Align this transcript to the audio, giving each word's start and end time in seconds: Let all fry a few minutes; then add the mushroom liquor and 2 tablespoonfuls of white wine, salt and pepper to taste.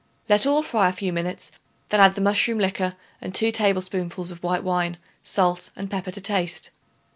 Let 0.27 0.47
all 0.47 0.63
fry 0.63 0.89
a 0.89 0.93
few 0.93 1.13
minutes; 1.13 1.51
then 1.89 1.99
add 1.99 2.15
the 2.15 2.21
mushroom 2.21 2.57
liquor 2.57 2.95
and 3.21 3.35
2 3.35 3.51
tablespoonfuls 3.51 4.31
of 4.31 4.41
white 4.41 4.63
wine, 4.63 4.97
salt 5.21 5.69
and 5.75 5.91
pepper 5.91 6.09
to 6.09 6.19
taste. 6.21 6.71